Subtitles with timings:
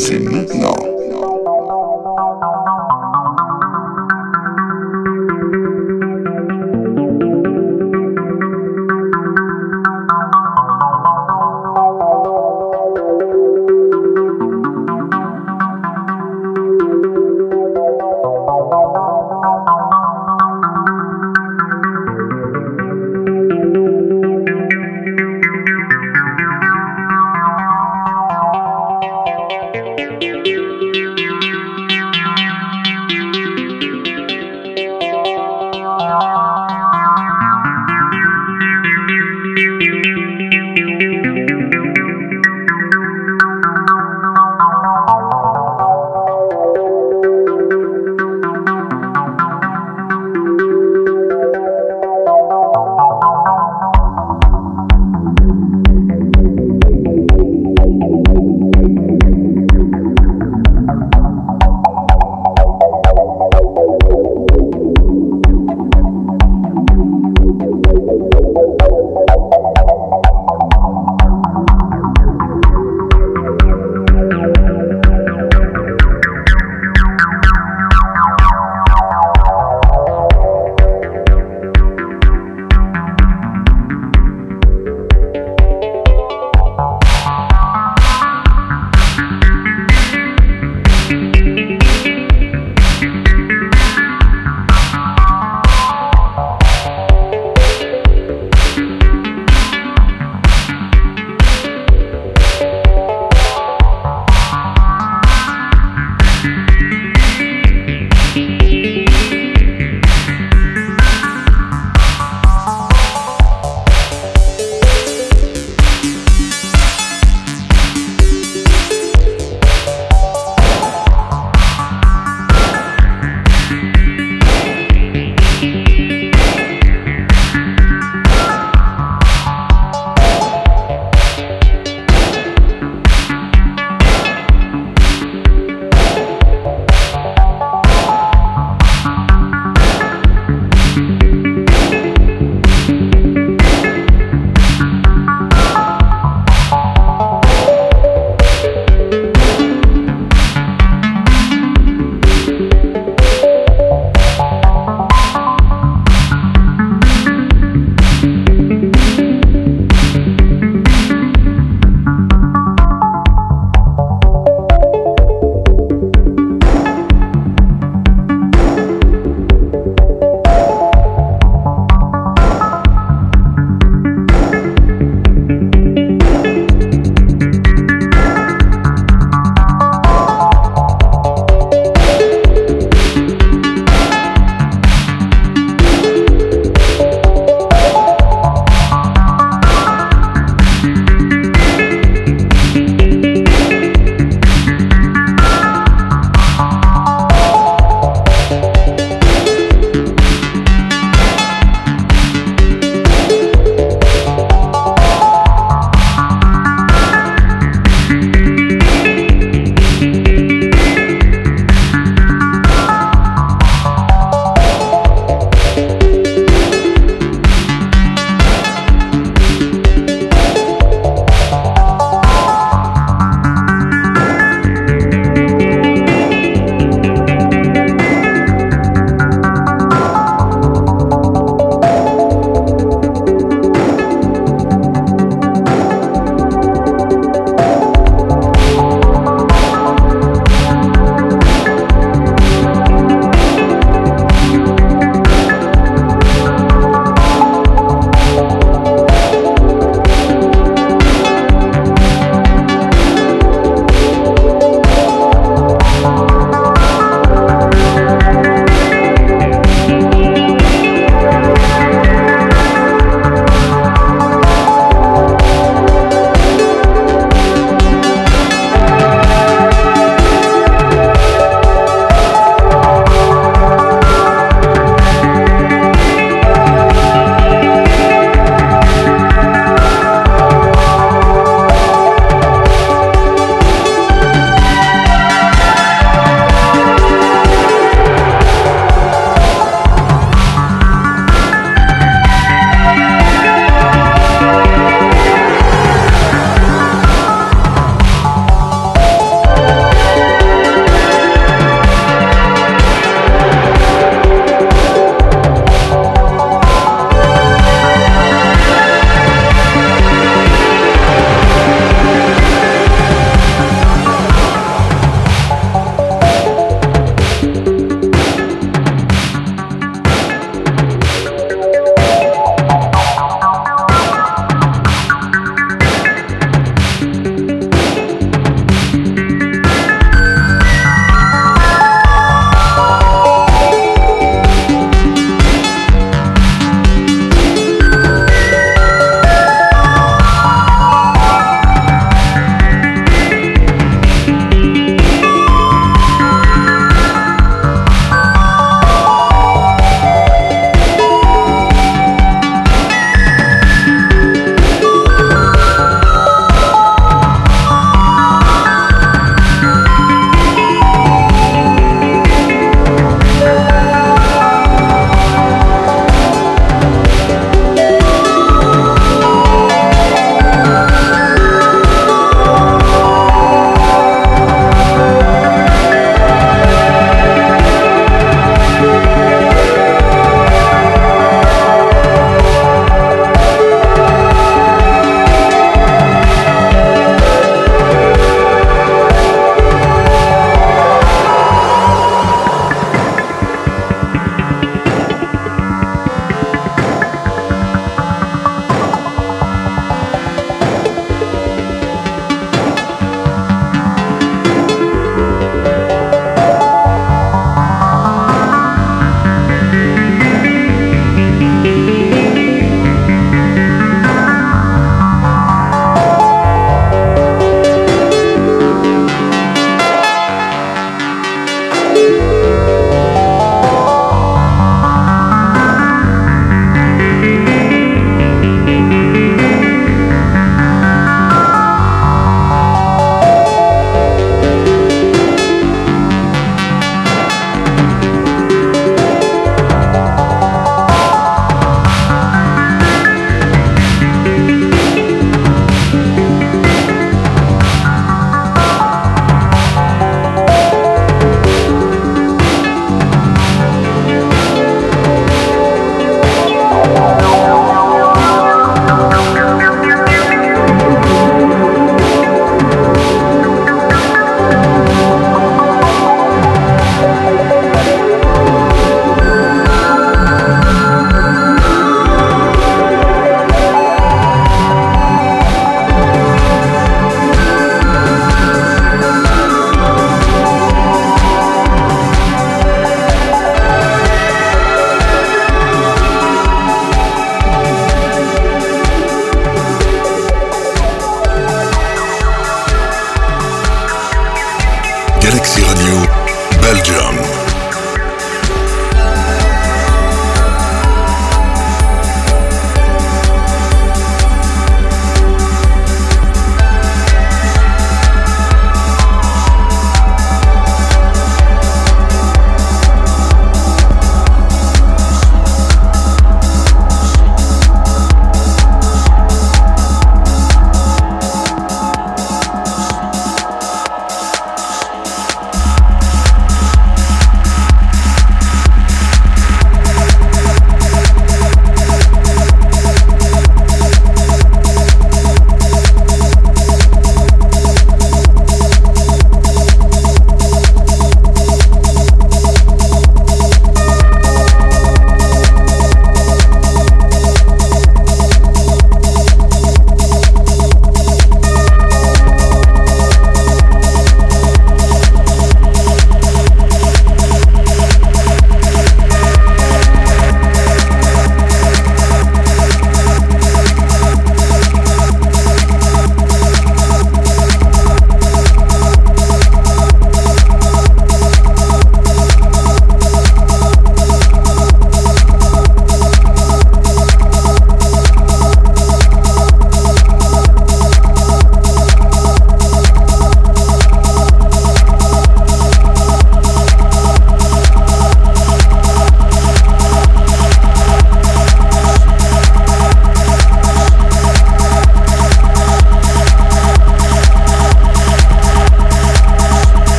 [0.00, 0.46] Tuned.
[0.48, 0.99] C'est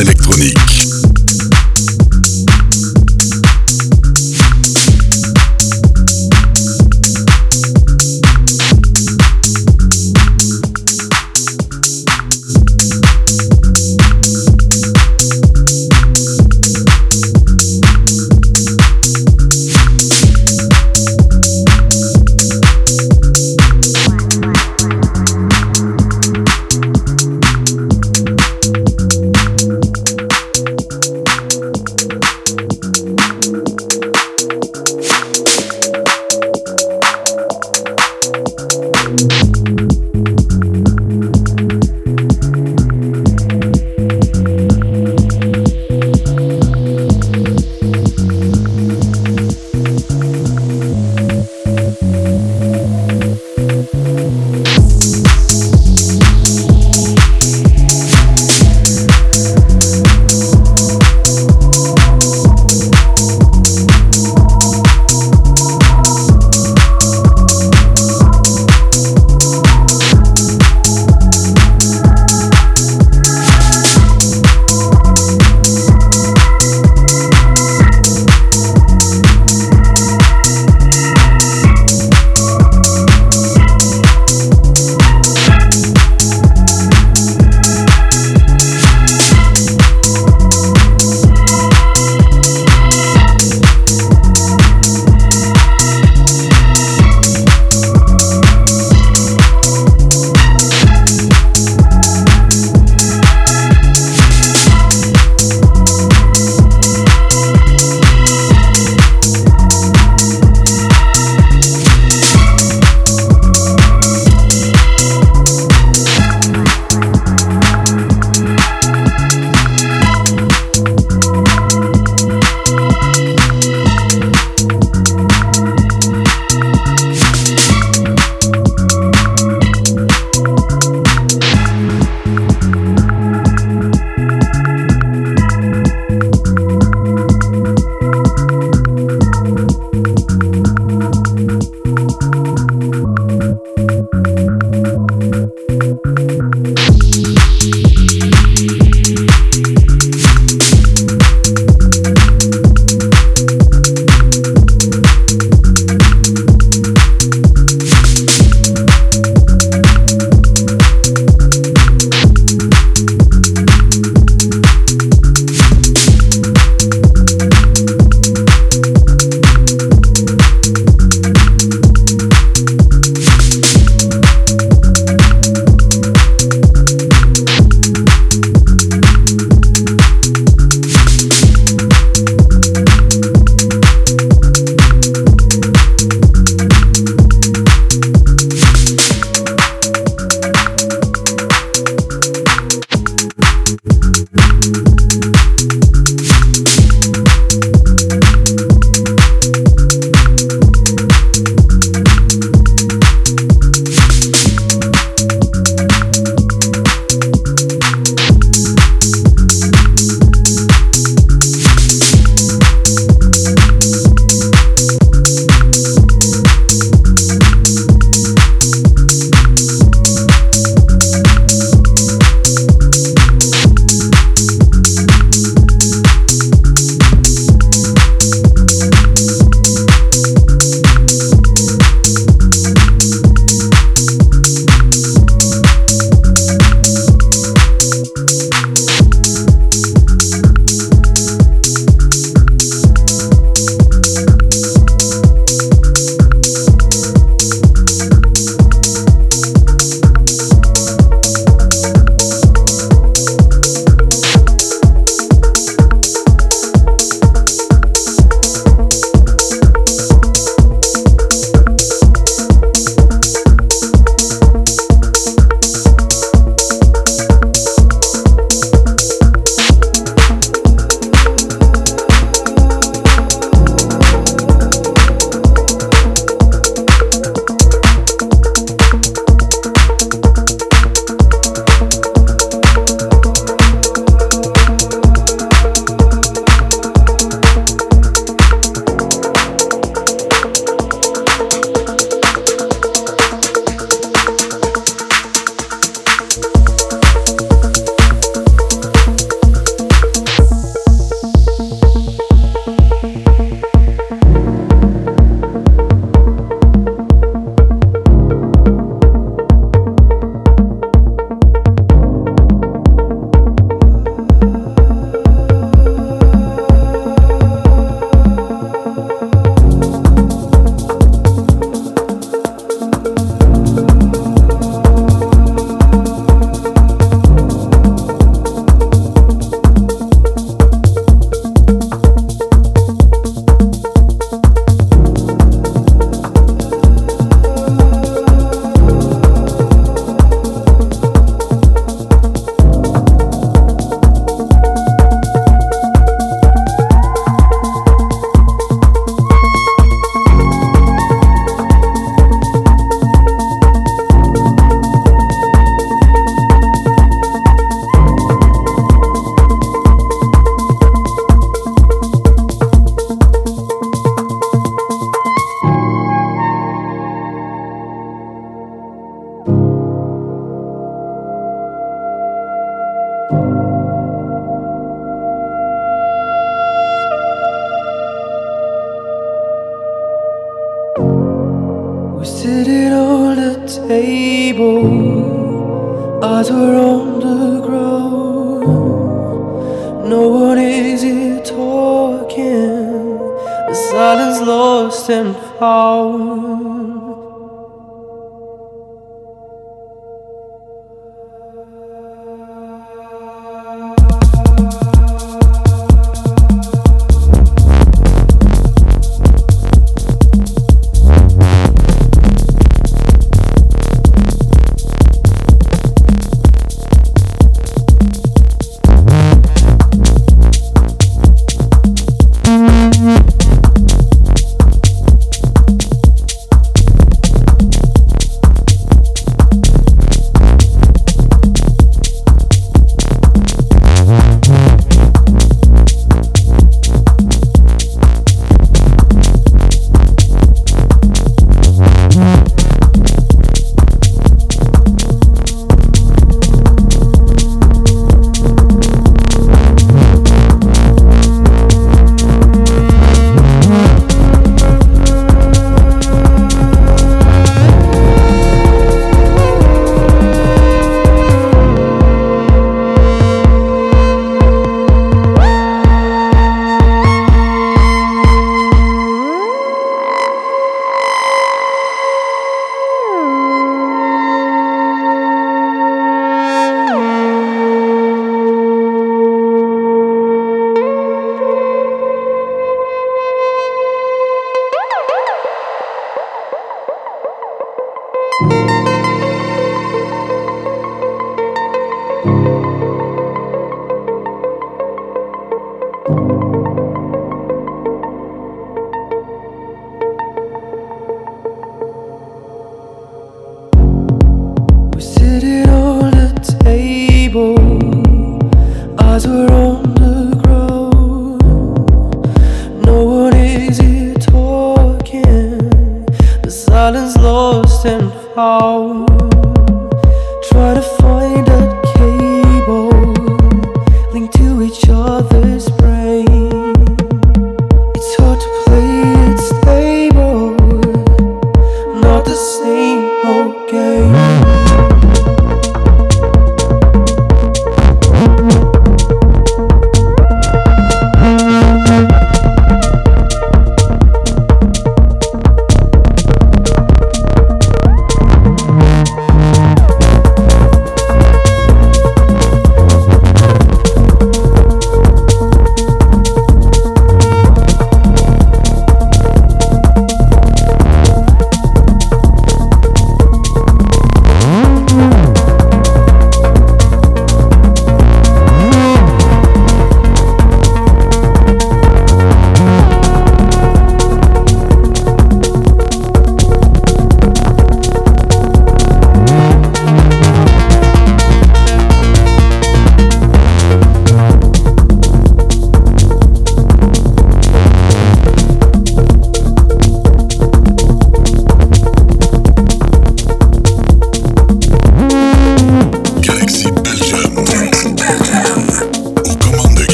[0.00, 0.87] électronique.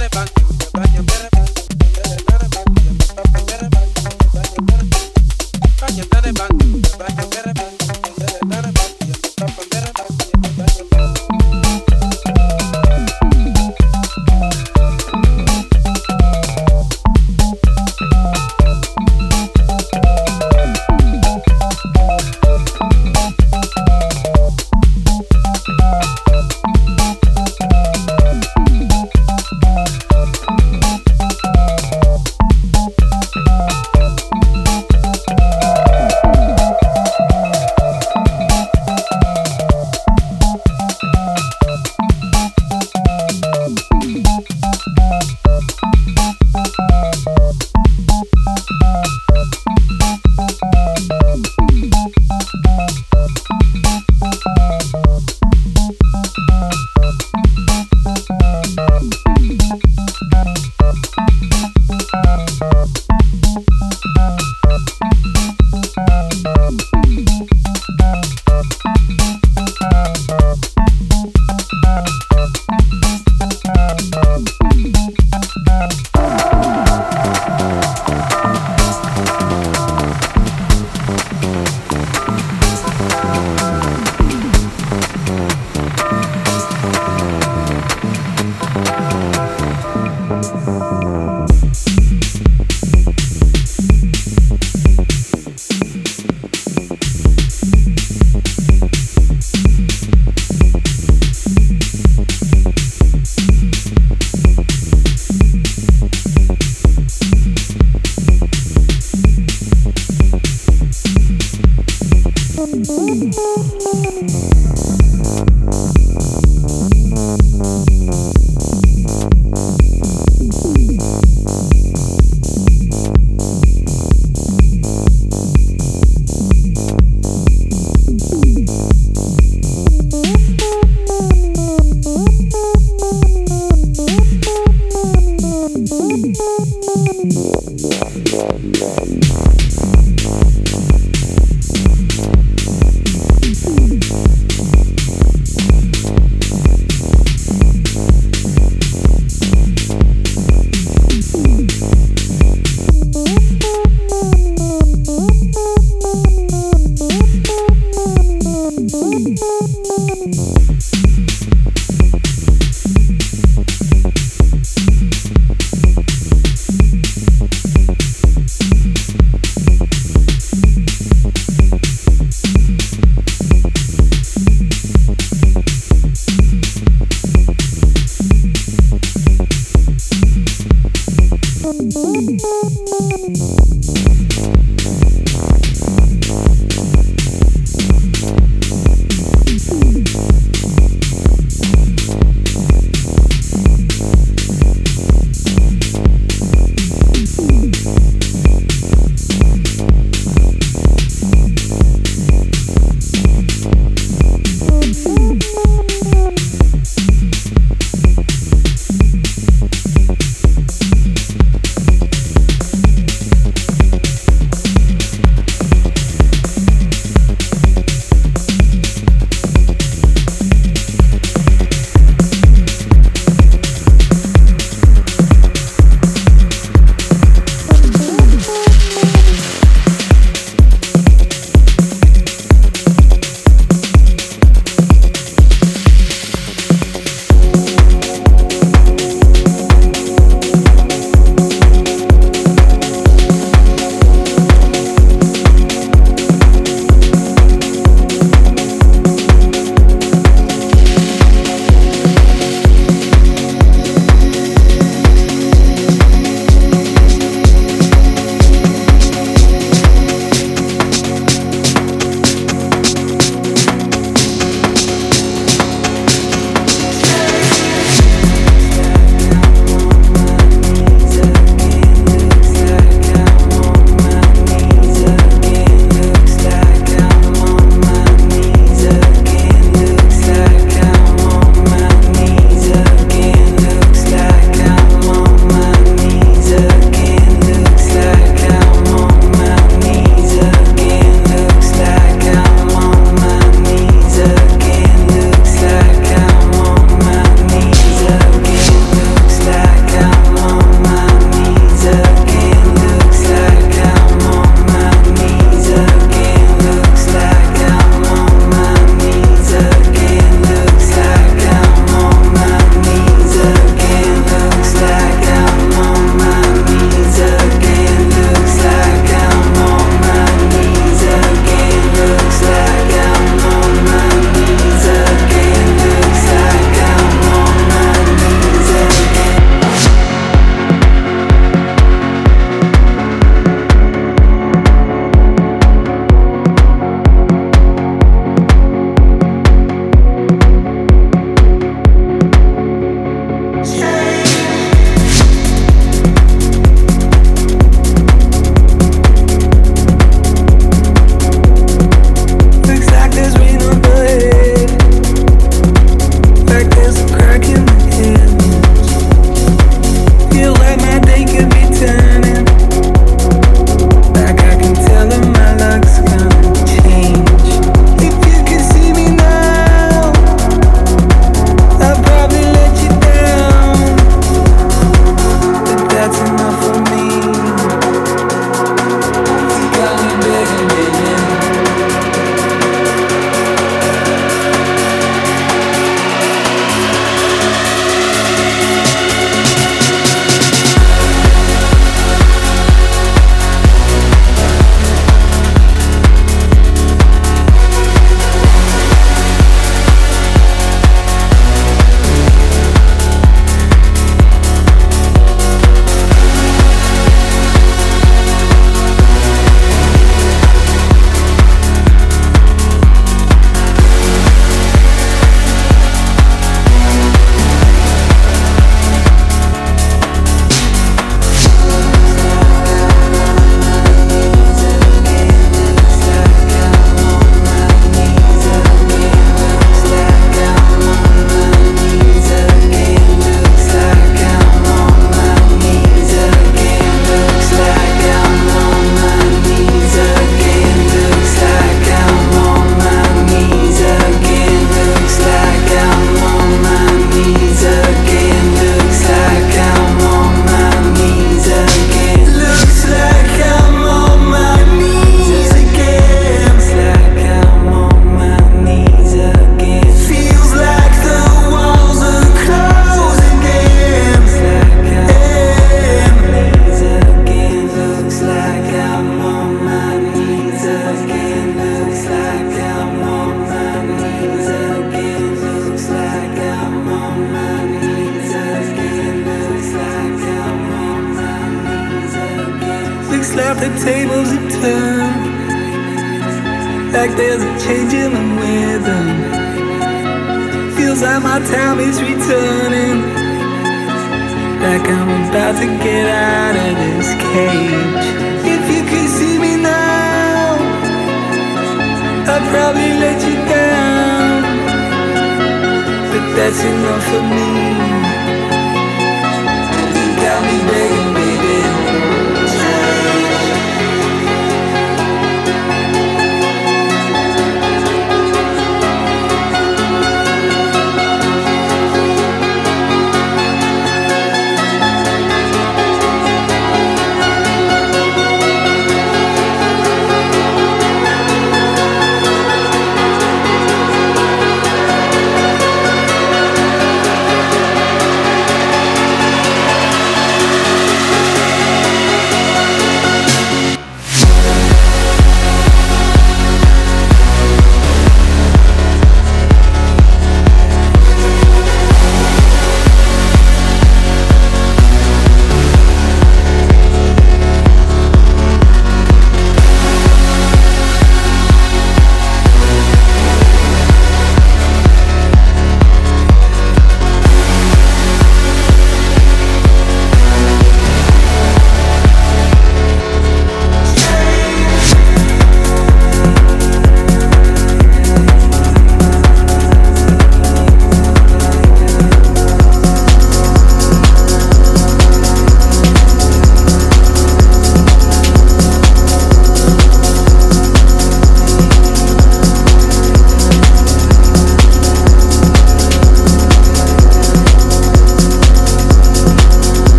[0.00, 0.39] de pan.